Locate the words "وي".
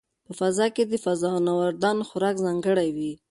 2.97-3.11